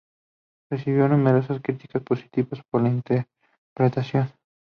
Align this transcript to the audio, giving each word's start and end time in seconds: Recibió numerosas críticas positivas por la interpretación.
Recibió 0.71 1.07
numerosas 1.07 1.61
críticas 1.61 2.01
positivas 2.01 2.63
por 2.71 2.81
la 2.81 2.89
interpretación. 2.89 4.31